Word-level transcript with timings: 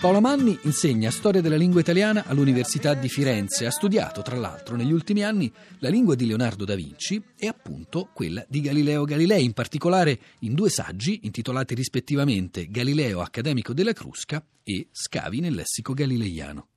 Paola 0.00 0.20
Manni 0.20 0.56
insegna 0.62 1.10
storia 1.10 1.40
della 1.40 1.56
lingua 1.56 1.80
italiana 1.80 2.22
all'Università 2.26 2.94
di 2.94 3.08
Firenze. 3.08 3.66
Ha 3.66 3.72
studiato, 3.72 4.22
tra 4.22 4.36
l'altro, 4.36 4.76
negli 4.76 4.92
ultimi 4.92 5.24
anni 5.24 5.52
la 5.80 5.88
lingua 5.88 6.14
di 6.14 6.24
Leonardo 6.24 6.64
da 6.64 6.76
Vinci 6.76 7.20
e 7.36 7.48
appunto 7.48 8.08
quella 8.14 8.44
di 8.48 8.60
Galileo 8.60 9.02
Galilei, 9.02 9.44
in 9.44 9.54
particolare 9.54 10.20
in 10.42 10.54
due 10.54 10.70
saggi 10.70 11.22
intitolati 11.24 11.74
rispettivamente 11.74 12.68
Galileo 12.70 13.22
accademico 13.22 13.72
della 13.72 13.92
Crusca 13.92 14.40
e 14.62 14.86
Scavi 14.92 15.40
nel 15.40 15.54
lessico 15.54 15.94
galileiano 15.94 16.68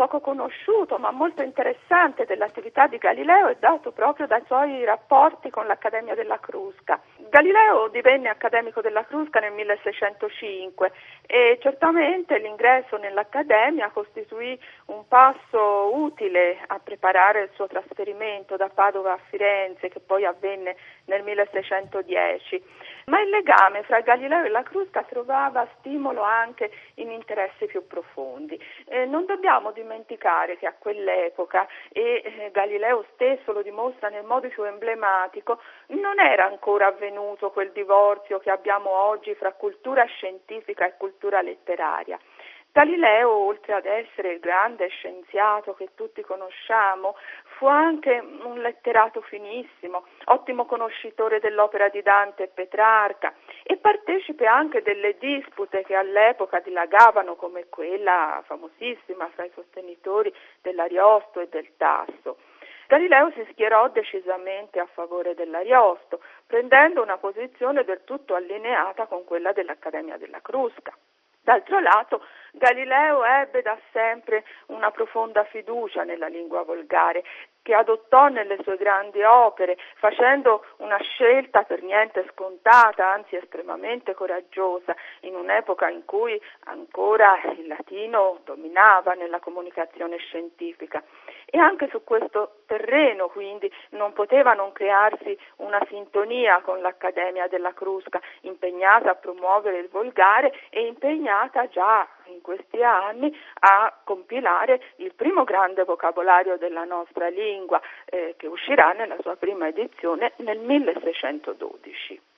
poco 0.00 0.20
conosciuto 0.20 0.96
ma 0.96 1.10
molto 1.10 1.42
interessante 1.42 2.24
dell'attività 2.24 2.86
di 2.86 2.96
Galileo 2.96 3.48
è 3.48 3.56
dato 3.60 3.92
proprio 3.92 4.26
dai 4.26 4.42
suoi 4.46 4.82
rapporti 4.82 5.50
con 5.50 5.66
l'Accademia 5.66 6.14
della 6.14 6.40
Crusca. 6.40 6.98
Galileo 7.28 7.88
divenne 7.88 8.30
accademico 8.30 8.80
della 8.80 9.04
Crusca 9.04 9.40
nel 9.40 9.52
1605 9.52 10.90
e 11.26 11.58
certamente 11.60 12.38
l'ingresso 12.38 12.96
nell'Accademia 12.96 13.90
costituì 13.90 14.58
un 14.86 15.06
passo 15.06 15.94
utile 15.94 16.56
a 16.66 16.78
preparare 16.78 17.42
il 17.42 17.50
suo 17.52 17.66
trasferimento 17.66 18.56
da 18.56 18.70
Padova 18.70 19.12
a 19.12 19.20
Firenze 19.28 19.90
che 19.90 20.00
poi 20.00 20.24
avvenne 20.24 20.76
nel 21.04 21.22
1610. 21.22 22.64
Ma 23.06 23.20
il 23.20 23.28
legame 23.28 23.82
fra 23.82 24.00
Galileo 24.00 24.44
e 24.44 24.48
la 24.48 24.62
Crusca 24.62 25.02
trovava 25.02 25.68
stimolo 25.78 26.22
anche 26.22 26.70
in 26.94 27.10
interessi 27.10 27.66
più 27.66 27.86
profondi. 27.86 28.58
Eh, 28.86 29.04
non 29.04 29.26
dobbiamo 29.26 29.72
dimenticare 29.72 29.89
dimenticare 29.90 30.56
che 30.56 30.66
a 30.66 30.74
quell'epoca, 30.78 31.66
e 31.90 32.22
eh, 32.24 32.50
Galileo 32.52 33.04
stesso 33.14 33.52
lo 33.52 33.62
dimostra 33.62 34.08
nel 34.08 34.24
modo 34.24 34.46
più 34.48 34.62
emblematico, 34.62 35.60
non 35.88 36.20
era 36.20 36.46
ancora 36.46 36.86
avvenuto 36.86 37.50
quel 37.50 37.72
divorzio 37.72 38.38
che 38.38 38.50
abbiamo 38.50 38.90
oggi 38.90 39.34
fra 39.34 39.52
cultura 39.52 40.04
scientifica 40.04 40.86
e 40.86 40.96
cultura 40.96 41.42
letteraria. 41.42 42.18
Galileo, 42.72 43.30
oltre 43.30 43.74
ad 43.74 43.84
essere 43.84 44.34
il 44.34 44.38
grande 44.38 44.86
scienziato 44.88 45.74
che 45.74 45.88
tutti 45.96 46.22
conosciamo, 46.22 47.16
fu 47.56 47.66
anche 47.66 48.16
un 48.20 48.60
letterato 48.60 49.20
finissimo, 49.22 50.04
ottimo 50.26 50.66
conoscitore 50.66 51.40
dell'opera 51.40 51.88
di 51.88 52.00
Dante 52.00 52.44
e 52.44 52.46
Petrarca 52.46 53.34
e 53.64 53.76
partecipe 53.76 54.46
anche 54.46 54.82
delle 54.82 55.16
dispute 55.18 55.82
che 55.82 55.96
all'epoca 55.96 56.60
dilagavano 56.60 57.34
come 57.34 57.66
quella 57.68 58.40
famosissima 58.46 59.28
fra 59.34 59.44
i 59.44 59.50
sostenitori 59.52 60.32
dell'Ariosto 60.62 61.40
e 61.40 61.48
del 61.48 61.76
Tasso. 61.76 62.38
Galileo 62.86 63.32
si 63.32 63.44
schierò 63.50 63.88
decisamente 63.88 64.78
a 64.78 64.86
favore 64.86 65.34
dell'Ariosto, 65.34 66.20
prendendo 66.46 67.02
una 67.02 67.18
posizione 67.18 67.82
del 67.82 68.04
tutto 68.04 68.36
allineata 68.36 69.06
con 69.06 69.24
quella 69.24 69.50
dell'Accademia 69.52 70.16
della 70.18 70.40
Crusca. 70.40 70.96
D'altro 71.42 71.80
lato, 71.80 72.22
Galileo 72.52 73.24
ebbe 73.24 73.62
da 73.62 73.78
sempre 73.92 74.44
una 74.66 74.90
profonda 74.90 75.44
fiducia 75.44 76.02
nella 76.02 76.26
lingua 76.26 76.64
volgare, 76.64 77.24
che 77.62 77.74
adottò 77.74 78.28
nelle 78.28 78.58
sue 78.62 78.76
grandi 78.76 79.22
opere, 79.22 79.76
facendo 79.96 80.64
una 80.78 80.98
scelta 80.98 81.62
per 81.62 81.82
niente 81.82 82.26
scontata, 82.32 83.06
anzi 83.06 83.36
estremamente 83.36 84.14
coraggiosa, 84.14 84.94
in 85.20 85.34
un'epoca 85.34 85.88
in 85.88 86.04
cui 86.04 86.40
ancora 86.64 87.38
il 87.56 87.66
latino 87.66 88.40
dominava 88.44 89.12
nella 89.12 89.40
comunicazione 89.40 90.16
scientifica. 90.18 91.02
E 91.52 91.58
anche 91.58 91.88
su 91.90 92.04
questo 92.04 92.60
terreno, 92.66 93.26
quindi, 93.28 93.70
non 93.90 94.12
poteva 94.12 94.52
non 94.52 94.70
crearsi 94.70 95.36
una 95.56 95.84
sintonia 95.88 96.60
con 96.60 96.80
l'Accademia 96.80 97.48
della 97.48 97.74
Crusca, 97.74 98.20
impegnata 98.42 99.10
a 99.10 99.14
promuovere 99.16 99.78
il 99.78 99.88
volgare 99.88 100.52
e 100.70 100.86
impegnata 100.86 101.66
già 101.66 102.06
in 102.26 102.40
questi 102.40 102.82
anni 102.84 103.36
a 103.60 103.92
compilare 104.04 104.80
il 104.96 105.12
primo 105.14 105.42
grande 105.42 105.82
vocabolario 105.82 106.56
della 106.56 106.84
nostra 106.84 107.28
lingua 107.28 107.80
eh, 108.04 108.34
che 108.36 108.46
uscirà 108.46 108.92
nella 108.92 109.16
sua 109.20 109.34
prima 109.34 109.66
edizione 109.66 110.34
nel 110.36 110.58
1612. 110.58 112.29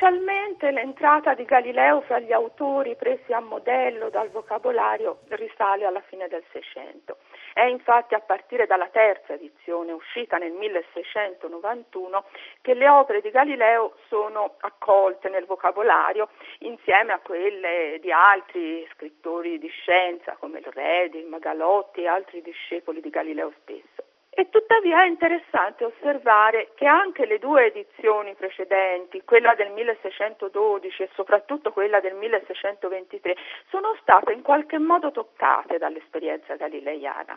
Ufficialmente 0.00 0.70
l'entrata 0.70 1.34
di 1.34 1.44
Galileo 1.44 2.02
fra 2.02 2.20
gli 2.20 2.30
autori 2.30 2.94
presi 2.94 3.32
a 3.32 3.40
modello 3.40 4.10
dal 4.10 4.30
vocabolario 4.30 5.22
risale 5.30 5.86
alla 5.86 6.02
fine 6.02 6.28
del 6.28 6.44
Seicento. 6.52 7.16
È 7.52 7.64
infatti 7.64 8.14
a 8.14 8.20
partire 8.20 8.66
dalla 8.66 8.86
terza 8.90 9.32
edizione, 9.32 9.90
uscita 9.90 10.36
nel 10.36 10.52
1691, 10.52 12.24
che 12.60 12.74
le 12.74 12.88
opere 12.88 13.20
di 13.20 13.30
Galileo 13.30 13.96
sono 14.06 14.54
accolte 14.60 15.30
nel 15.30 15.46
vocabolario 15.46 16.28
insieme 16.60 17.12
a 17.12 17.18
quelle 17.18 17.98
di 18.00 18.12
altri 18.12 18.86
scrittori 18.92 19.58
di 19.58 19.68
scienza 19.68 20.36
come 20.38 20.60
il 20.60 20.66
Redi, 20.66 21.18
il 21.18 21.26
Magalotti 21.26 22.02
e 22.02 22.06
altri 22.06 22.40
discepoli 22.40 23.00
di 23.00 23.10
Galileo 23.10 23.52
stesso. 23.62 24.07
E 24.38 24.50
tuttavia 24.50 25.02
è 25.02 25.08
interessante 25.08 25.82
osservare 25.84 26.70
che 26.76 26.86
anche 26.86 27.26
le 27.26 27.40
due 27.40 27.66
edizioni 27.66 28.36
precedenti, 28.36 29.22
quella 29.24 29.56
del 29.56 29.72
1612 29.72 31.02
e 31.02 31.10
soprattutto 31.14 31.72
quella 31.72 31.98
del 31.98 32.14
1623, 32.14 33.34
sono 33.68 33.96
state 34.00 34.32
in 34.32 34.42
qualche 34.42 34.78
modo 34.78 35.10
toccate 35.10 35.78
dall'esperienza 35.78 36.54
galileiana. 36.54 37.36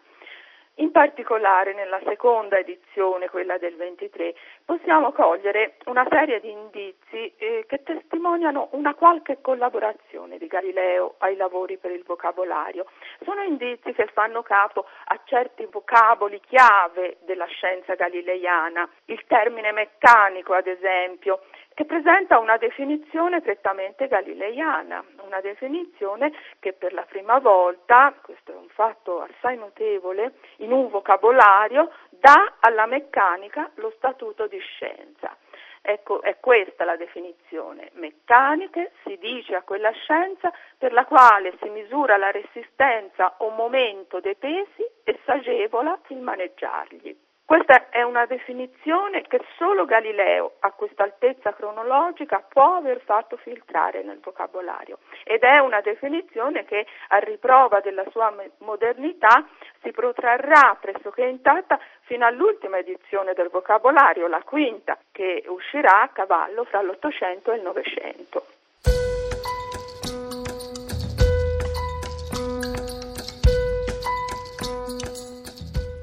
In 0.81 0.89
particolare 0.89 1.75
nella 1.75 1.99
seconda 2.03 2.57
edizione, 2.57 3.29
quella 3.29 3.59
del 3.59 3.75
23, 3.75 4.33
possiamo 4.65 5.11
cogliere 5.11 5.75
una 5.85 6.07
serie 6.09 6.39
di 6.39 6.49
indizi 6.49 7.31
eh, 7.37 7.65
che 7.67 7.83
testimoniano 7.83 8.69
una 8.71 8.95
qualche 8.95 9.41
collaborazione 9.41 10.39
di 10.39 10.47
Galileo 10.47 11.17
ai 11.19 11.35
lavori 11.35 11.77
per 11.77 11.91
il 11.91 12.01
vocabolario. 12.03 12.87
Sono 13.23 13.43
indizi 13.43 13.93
che 13.93 14.07
fanno 14.11 14.41
capo 14.41 14.87
a 15.05 15.19
certi 15.25 15.67
vocaboli 15.69 16.41
chiave 16.47 17.17
della 17.25 17.45
scienza 17.45 17.93
galileiana, 17.93 18.89
il 19.05 19.23
termine 19.27 19.71
meccanico 19.71 20.53
ad 20.53 20.65
esempio, 20.65 21.41
che 21.73 21.85
presenta 21.85 22.39
una 22.39 22.57
definizione 22.57 23.41
prettamente 23.41 24.07
galileiana, 24.07 25.03
una 25.23 25.39
definizione 25.41 26.31
che 26.59 26.73
per 26.73 26.93
la 26.93 27.03
prima 27.03 27.39
volta, 27.39 28.13
questo 28.21 28.51
è 28.51 28.55
un 28.55 28.69
fatto 28.69 29.21
assai 29.21 29.57
notevole, 29.57 30.33
in 30.57 30.71
un 30.71 30.89
vocabolario 30.89 31.91
dà 32.09 32.57
alla 32.59 32.85
meccanica 32.85 33.71
lo 33.75 33.91
statuto 33.95 34.47
di 34.47 34.59
scienza. 34.59 35.35
Ecco, 35.83 36.21
è 36.21 36.37
questa 36.39 36.85
la 36.85 36.95
definizione. 36.95 37.89
Meccaniche 37.93 38.91
si 39.03 39.17
dice 39.17 39.55
a 39.55 39.63
quella 39.63 39.89
scienza 39.91 40.53
per 40.77 40.93
la 40.93 41.05
quale 41.05 41.57
si 41.59 41.69
misura 41.69 42.17
la 42.17 42.29
resistenza 42.29 43.35
o 43.37 43.49
momento 43.49 44.19
dei 44.19 44.35
pesi 44.35 44.85
e 45.03 45.19
s'agevola 45.25 45.99
il 46.09 46.19
maneggiarli. 46.19 47.20
Questa 47.51 47.89
è 47.89 48.01
una 48.01 48.25
definizione 48.27 49.23
che 49.23 49.41
solo 49.57 49.83
Galileo, 49.83 50.53
a 50.59 50.71
questa 50.71 51.03
altezza 51.03 51.51
cronologica, 51.51 52.41
può 52.47 52.75
aver 52.75 53.01
fatto 53.01 53.35
filtrare 53.35 54.03
nel 54.03 54.21
vocabolario 54.23 54.99
ed 55.25 55.41
è 55.41 55.57
una 55.57 55.81
definizione 55.81 56.63
che, 56.63 56.85
a 57.09 57.17
riprova 57.17 57.81
della 57.81 58.05
sua 58.11 58.33
modernità, 58.59 59.45
si 59.81 59.91
protrarrà 59.91 60.77
pressoché 60.79 61.25
intatta 61.25 61.77
fino 62.03 62.25
all'ultima 62.25 62.77
edizione 62.77 63.33
del 63.33 63.49
vocabolario, 63.49 64.29
la 64.29 64.43
quinta, 64.43 64.97
che 65.11 65.43
uscirà 65.47 66.03
a 66.03 66.07
cavallo 66.07 66.63
fra 66.63 66.81
l'Ottocento 66.81 67.51
e 67.51 67.57
il 67.57 67.63
Novecento. 67.63 68.45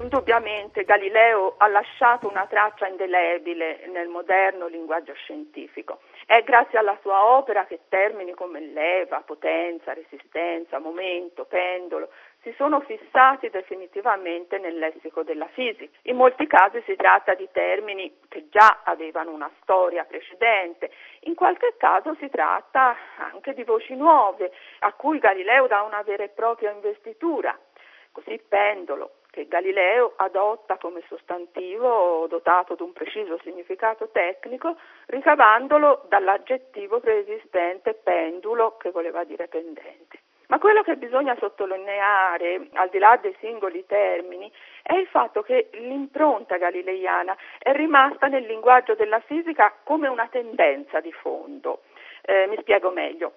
Indubbiamente 0.08 0.84
Galileo 0.84 1.56
ha 1.58 1.66
lasciato 1.66 2.30
una 2.30 2.46
traccia 2.46 2.86
indelebile 2.86 3.86
nel 3.88 4.08
moderno 4.08 4.66
linguaggio 4.66 5.12
scientifico. 5.12 6.00
È 6.25 6.43
grazie 6.44 6.78
alla 6.78 6.96
sua 7.02 7.37
opera 7.37 7.66
che 7.66 7.81
termini 7.90 8.32
come 8.32 8.58
leva, 8.58 9.20
potenza, 9.20 9.93
resistenza, 9.93 10.78
momento, 10.78 11.44
pendolo 11.44 12.08
si 12.40 12.55
sono 12.56 12.81
fissati 12.81 13.50
definitivamente 13.50 14.56
nel 14.56 14.78
lessico 14.78 15.22
della 15.25 15.49
fisica. 15.49 15.94
In 16.05 16.16
molti 16.16 16.46
casi 16.46 16.82
si 16.87 16.96
tratta 16.96 17.34
di 17.34 17.46
termini 17.52 18.20
che 18.28 18.49
già 18.49 18.81
avevano 18.84 19.32
una 19.32 19.50
storia 19.61 20.04
precedente, 20.04 20.90
in 21.25 21.34
qualche 21.34 21.75
caso 21.76 22.16
si 22.19 22.31
tratta 22.31 22.96
anche 23.19 23.52
di 23.52 23.64
voci 23.64 23.94
nuove 23.94 24.52
a 24.78 24.93
cui 24.94 25.19
Galileo 25.19 25.66
dà 25.66 25.82
una 25.82 26.00
vera 26.00 26.25
e 26.25 26.31
propria 26.31 26.70
investitura. 26.70 27.54
Così 28.11 28.40
pendolo, 28.49 29.18
che 29.38 29.46
Galileo 29.46 30.14
adotta 30.17 30.79
come 30.79 31.00
sostantivo 31.06 32.26
dotato 32.29 32.75
di 32.75 32.82
un 32.82 32.93
preciso 32.93 33.38
significato 33.44 34.08
tecnico, 34.11 34.76
ricavandolo 35.06 36.06
dall'aggettivo 36.08 36.99
preesistente 36.99 37.94
pendulo 37.94 38.76
che 38.79 38.90
voleva 38.90 39.23
dire 39.23 39.46
pendente. 39.46 40.19
Ma 40.49 40.58
quello 40.58 40.82
che 40.82 40.96
bisogna 40.96 41.37
sottolineare, 41.38 42.69
al 42.73 42.88
di 42.88 42.99
là 42.99 43.17
dei 43.20 43.37
singoli 43.38 43.85
termini, 43.87 44.50
è 44.82 44.94
il 44.94 45.06
fatto 45.06 45.43
che 45.43 45.69
l'impronta 45.75 46.56
galileiana 46.56 47.37
è 47.58 47.73
rimasta 47.73 48.26
nel 48.26 48.44
linguaggio 48.44 48.94
della 48.94 49.20
fisica 49.20 49.73
come 49.85 50.08
una 50.08 50.26
tendenza 50.26 50.99
di 50.99 51.12
fondo. 51.12 51.82
Eh, 52.23 52.46
mi 52.49 52.56
spiego 52.58 52.90
meglio. 52.90 53.35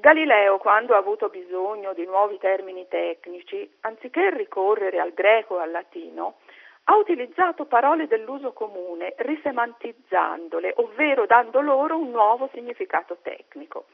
Galileo, 0.00 0.56
quando 0.56 0.94
ha 0.94 0.96
avuto 0.96 1.28
bisogno 1.28 1.92
di 1.92 2.06
nuovi 2.06 2.38
termini 2.38 2.88
tecnici, 2.88 3.70
anziché 3.82 4.30
ricorrere 4.30 4.98
al 4.98 5.12
greco 5.12 5.58
e 5.58 5.62
al 5.62 5.70
latino, 5.70 6.36
ha 6.84 6.96
utilizzato 6.96 7.66
parole 7.66 8.06
dell'uso 8.06 8.54
comune, 8.54 9.12
risemantizzandole, 9.18 10.72
ovvero 10.76 11.26
dando 11.26 11.60
loro 11.60 11.98
un 11.98 12.10
nuovo 12.12 12.48
significato 12.54 13.18
tecnico. 13.20 13.88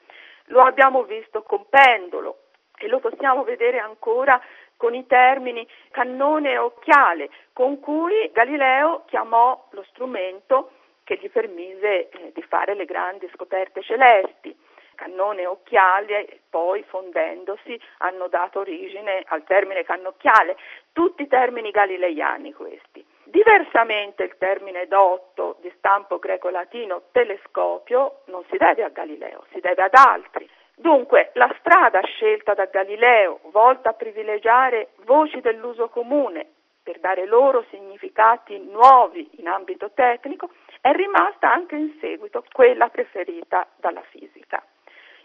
Lo 0.47 0.63
abbiamo 0.63 1.03
visto 1.03 1.43
con 1.43 1.67
pendolo 1.69 2.39
e 2.79 2.87
lo 2.87 3.01
possiamo 3.01 3.43
vedere 3.43 3.81
ancora 3.81 4.41
con 4.77 4.95
i 4.95 5.07
termini 5.09 5.67
cannone 5.91 6.53
e 6.53 6.59
occhiale, 6.59 7.31
con 7.53 7.81
cui 7.81 8.31
Galileo 8.33 9.03
chiamò 9.07 9.67
lo 9.71 9.83
strumento 9.89 10.71
che 11.03 11.19
gli 11.21 11.29
permise 11.31 12.11
eh, 12.11 12.31
di 12.33 12.43
fare 12.43 12.75
le 12.75 12.85
grandi 12.85 13.29
scoperte 13.35 13.83
celesti 13.83 14.57
cannone 14.97 15.43
e 15.43 15.47
occhiale, 15.47 16.41
poi 16.51 16.83
fondendosi 16.83 17.81
hanno 17.99 18.27
dato 18.27 18.59
origine 18.59 19.23
al 19.29 19.45
termine 19.45 19.85
cannocchiale, 19.85 20.57
tutti 20.93 21.29
termini 21.29 21.71
galileiani 21.71 22.53
questi. 22.53 23.07
Diversamente 23.23 24.25
il 24.25 24.37
termine 24.39 24.89
dotto 24.89 25.59
di 25.61 25.73
stampo 25.77 26.19
greco-latino 26.19 27.03
telescopio 27.13 28.23
non 28.27 28.43
si 28.51 28.57
deve 28.57 28.83
a 28.83 28.89
Galileo, 28.89 29.45
si 29.53 29.61
deve 29.61 29.83
ad 29.85 29.95
altri. 29.95 30.49
Dunque 30.75 31.31
la 31.35 31.55
strada 31.59 32.01
scelta 32.03 32.55
da 32.55 32.67
Galileo, 32.67 33.41
volta 33.51 33.91
a 33.91 33.95
privilegiare 33.95 34.89
voci 35.05 35.41
dell'uso 35.41 35.89
comune 35.89 36.47
per 36.83 37.01
dare 37.01 37.27
loro 37.27 37.65
significati 37.71 38.59
nuovi 38.59 39.29
in 39.39 39.49
ambito 39.49 39.91
tecnico, 39.93 40.51
è 40.81 40.93
rimasta 40.93 41.51
anche 41.51 41.75
in 41.75 41.97
seguito 41.99 42.45
quella 42.53 42.89
preferita 42.91 43.67
dalla 43.77 44.03
fisica. 44.03 44.63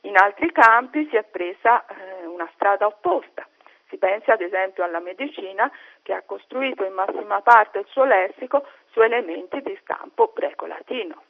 In 0.01 0.17
altri 0.17 0.51
campi 0.51 1.07
si 1.09 1.15
è 1.15 1.23
presa 1.23 1.85
eh, 1.85 2.25
una 2.25 2.49
strada 2.55 2.87
opposta. 2.87 3.47
Si 3.87 3.97
pensi 3.97 4.31
ad 4.31 4.41
esempio 4.41 4.83
alla 4.83 4.99
medicina 4.99 5.71
che 6.01 6.13
ha 6.13 6.23
costruito 6.23 6.83
in 6.83 6.93
massima 6.93 7.41
parte 7.41 7.79
il 7.79 7.85
suo 7.89 8.05
lessico 8.05 8.65
su 8.91 9.01
elementi 9.01 9.61
di 9.61 9.77
stampo 9.81 10.31
greco-latino. 10.33 11.23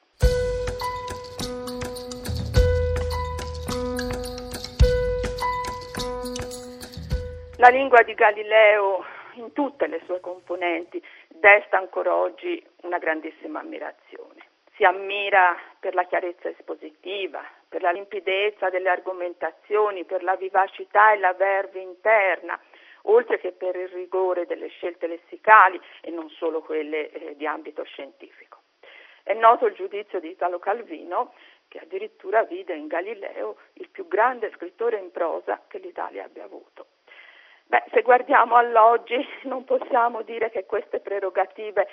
La 7.57 7.69
lingua 7.69 8.01
di 8.03 8.13
Galileo 8.13 9.03
in 9.33 9.51
tutte 9.53 9.87
le 9.87 10.01
sue 10.05 10.19
componenti 10.19 11.03
desta 11.27 11.77
ancora 11.77 12.15
oggi 12.15 12.63
una 12.81 12.97
grandissima 12.97 13.59
ammirazione 13.59 14.49
si 14.81 14.83
ammira 14.87 15.55
per 15.79 15.93
la 15.93 16.05
chiarezza 16.05 16.49
espositiva, 16.49 17.39
per 17.71 17.81
la 17.83 17.91
limpidezza 17.91 18.69
delle 18.69 18.89
argomentazioni, 18.89 20.03
per 20.03 20.23
la 20.23 20.35
vivacità 20.35 21.13
e 21.13 21.19
la 21.19 21.31
verve 21.31 21.79
interna, 21.79 22.59
oltre 23.03 23.39
che 23.39 23.53
per 23.53 23.77
il 23.77 23.87
rigore 23.87 24.45
delle 24.45 24.67
scelte 24.67 25.07
lessicali 25.07 25.79
e 26.01 26.11
non 26.11 26.29
solo 26.31 26.61
quelle 26.61 27.09
eh, 27.09 27.37
di 27.37 27.47
ambito 27.47 27.83
scientifico. 27.83 28.59
È 29.23 29.33
noto 29.33 29.67
il 29.67 29.73
giudizio 29.75 30.19
di 30.19 30.31
Italo 30.31 30.59
Calvino 30.59 31.33
che 31.69 31.79
addirittura 31.79 32.43
vide 32.43 32.75
in 32.75 32.87
Galileo 32.87 33.55
il 33.75 33.87
più 33.87 34.05
grande 34.05 34.51
scrittore 34.55 34.97
in 34.97 35.09
prosa 35.09 35.61
che 35.69 35.77
l'Italia 35.77 36.25
abbia 36.25 36.43
avuto. 36.43 36.87
Beh, 37.71 37.85
se 37.93 38.01
guardiamo 38.01 38.57
all'oggi 38.57 39.15
non 39.43 39.63
possiamo 39.63 40.23
dire 40.23 40.49
che 40.49 40.65
queste 40.65 40.99
prerogative 40.99 41.87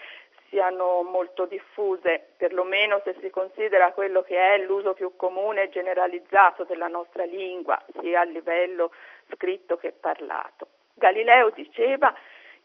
siano 0.48 1.02
molto 1.02 1.46
diffuse, 1.46 2.30
perlomeno 2.36 3.00
se 3.04 3.16
si 3.20 3.30
considera 3.30 3.92
quello 3.92 4.22
che 4.22 4.36
è 4.36 4.58
l'uso 4.58 4.94
più 4.94 5.14
comune 5.16 5.64
e 5.64 5.68
generalizzato 5.68 6.64
della 6.64 6.88
nostra 6.88 7.24
lingua, 7.24 7.82
sia 8.00 8.20
a 8.20 8.24
livello 8.24 8.90
scritto 9.34 9.76
che 9.76 9.92
parlato. 9.92 10.68
Galileo 10.94 11.50
diceva 11.50 12.14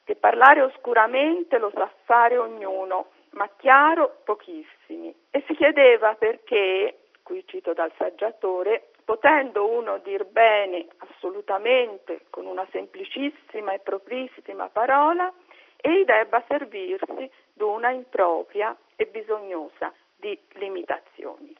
che 0.03 0.15
parlare 0.15 0.61
oscuramente 0.61 1.57
lo 1.57 1.71
sa 1.73 1.89
fare 2.03 2.37
ognuno, 2.37 3.11
ma 3.31 3.49
chiaro 3.57 4.17
pochissimi. 4.23 5.13
E 5.29 5.43
si 5.47 5.55
chiedeva 5.55 6.15
perché, 6.15 6.97
qui 7.23 7.43
cito 7.47 7.73
dal 7.73 7.91
saggiatore, 7.97 8.89
potendo 9.05 9.69
uno 9.69 9.99
dir 9.99 10.25
bene 10.25 10.87
assolutamente 10.97 12.21
con 12.29 12.45
una 12.45 12.65
semplicissima 12.71 13.73
e 13.73 13.79
proprissima 13.79 14.69
parola, 14.69 15.31
egli 15.77 16.05
debba 16.05 16.43
servirsi 16.47 17.29
d'una 17.53 17.91
impropria 17.91 18.75
e 18.95 19.05
bisognosa 19.05 19.93
di 20.15 20.37
limitazioni. 20.53 21.55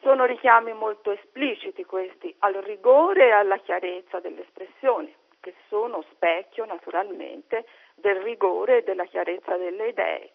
Sono 0.00 0.24
richiami 0.26 0.72
molto 0.72 1.10
espliciti 1.10 1.84
questi 1.84 2.34
al 2.40 2.54
rigore 2.54 3.26
e 3.26 3.30
alla 3.32 3.58
chiarezza 3.58 4.20
dell'espressione, 4.20 5.12
che 5.40 5.54
sono 5.68 6.04
specchio 6.12 6.64
naturalmente 6.64 7.64
del 7.94 8.16
rigore 8.16 8.78
e 8.78 8.82
della 8.82 9.04
chiarezza 9.06 9.56
delle 9.56 9.88
idee. 9.88 10.32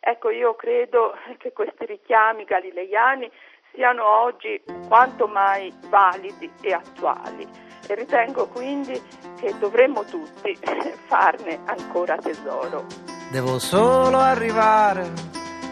Ecco, 0.00 0.30
io 0.30 0.54
credo 0.54 1.16
che 1.38 1.52
questi 1.52 1.86
richiami 1.86 2.44
galileiani 2.44 3.30
siano 3.72 4.06
oggi 4.06 4.62
quanto 4.88 5.26
mai 5.26 5.72
validi 5.88 6.50
e 6.62 6.72
attuali 6.72 7.46
e 7.88 7.94
ritengo 7.94 8.48
quindi 8.48 9.00
che 9.38 9.56
dovremmo 9.58 10.04
tutti 10.04 10.54
farne 11.06 11.60
ancora 11.66 12.16
tesoro. 12.16 13.13
Devo 13.30 13.58
solo 13.58 14.18
arrivare 14.18 15.10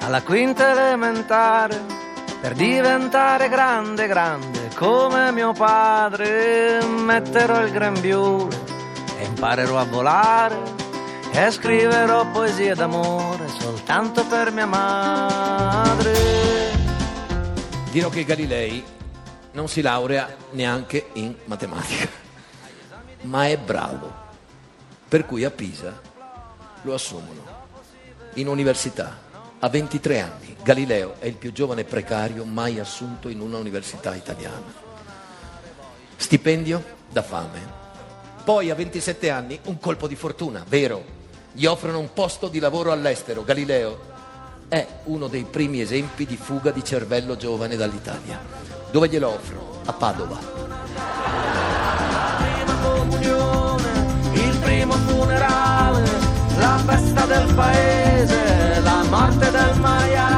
alla 0.00 0.22
quinta 0.22 0.70
elementare 0.70 1.80
per 2.40 2.54
diventare 2.54 3.48
grande, 3.48 4.06
grande 4.06 4.70
come 4.74 5.30
mio 5.32 5.52
padre. 5.52 6.84
Metterò 6.84 7.64
il 7.64 7.70
grembiule 7.70 8.60
e 9.18 9.24
imparerò 9.24 9.78
a 9.78 9.84
volare 9.84 10.80
e 11.32 11.50
scriverò 11.50 12.30
poesie 12.30 12.74
d'amore 12.74 13.48
soltanto 13.48 14.24
per 14.26 14.52
mia 14.52 14.66
madre 14.66 16.32
dirò 17.92 18.08
che 18.08 18.24
Galilei 18.24 18.82
non 19.52 19.68
si 19.68 19.82
laurea 19.82 20.34
neanche 20.52 21.10
in 21.12 21.34
matematica, 21.44 22.08
ma 23.22 23.46
è 23.46 23.58
bravo, 23.58 24.10
per 25.06 25.26
cui 25.26 25.44
a 25.44 25.50
Pisa 25.50 26.00
lo 26.82 26.94
assumono 26.94 27.60
in 28.34 28.48
università 28.48 29.30
a 29.58 29.68
23 29.68 30.20
anni. 30.20 30.56
Galileo 30.62 31.14
è 31.18 31.26
il 31.26 31.34
più 31.34 31.52
giovane 31.52 31.84
precario 31.84 32.44
mai 32.44 32.78
assunto 32.78 33.28
in 33.28 33.40
una 33.40 33.58
università 33.58 34.14
italiana. 34.14 34.72
Stipendio 36.16 36.82
da 37.10 37.22
fame. 37.22 37.80
Poi 38.44 38.70
a 38.70 38.74
27 38.74 39.30
anni 39.30 39.58
un 39.64 39.78
colpo 39.78 40.08
di 40.08 40.16
fortuna, 40.16 40.64
vero? 40.66 41.20
Gli 41.52 41.66
offrono 41.66 41.98
un 41.98 42.12
posto 42.12 42.48
di 42.48 42.58
lavoro 42.58 42.90
all'estero. 42.90 43.44
Galileo 43.44 44.10
è 44.68 44.86
uno 45.04 45.28
dei 45.28 45.44
primi 45.44 45.80
esempi 45.80 46.24
di 46.24 46.36
fuga 46.36 46.70
di 46.70 46.82
cervello 46.82 47.36
giovane 47.36 47.76
dall'Italia. 47.76 48.40
Dove 48.90 49.08
glielo 49.08 49.28
offro? 49.28 49.80
A 49.84 49.92
Padova. 49.92 50.38
La 50.94 52.36
prima 52.38 52.74
comunione, 52.80 54.30
il 54.32 54.58
primo 54.58 54.92
funerale, 54.94 55.71
festa 57.12 57.26
del 57.26 57.54
paese, 57.54 58.80
la 58.82 59.04
morte 59.10 59.50
del 59.50 59.80
maiale 59.80 60.31